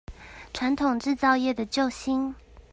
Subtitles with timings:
[0.51, 2.33] 傳統製造業的救星